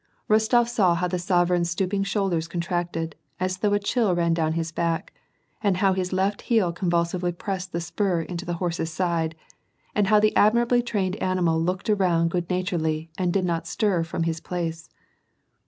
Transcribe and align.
Bostof 0.27 0.67
saw 0.67 0.95
how 0.95 1.07
the 1.07 1.19
sovereign's 1.19 1.69
stooping 1.69 2.03
shoulders 2.03 2.47
contracted, 2.47 3.15
as 3.39 3.57
though 3.59 3.73
a 3.73 3.77
chill 3.77 4.15
ran 4.15 4.33
down 4.33 4.53
his 4.53 4.71
back, 4.71 5.13
and 5.61 5.77
how 5.77 5.93
his 5.93 6.11
left 6.11 6.41
heel 6.41 6.73
con 6.73 6.89
vulsively 6.89 7.37
pressed 7.37 7.71
the 7.71 7.79
spur 7.79 8.21
into 8.23 8.43
the 8.43 8.55
horse's 8.55 8.91
side, 8.91 9.35
and 9.93 10.09
bow 10.09 10.19
the 10.19 10.35
admirably 10.35 10.81
trained 10.81 11.17
animal 11.17 11.61
looked 11.61 11.87
around 11.87 12.31
good 12.31 12.49
naturedly 12.49 13.11
anc^ 13.19 13.31
did 13.31 13.45
not 13.45 13.67
stir 13.67 14.01
from 14.03 14.23
his 14.23 14.39
place. 14.39 14.89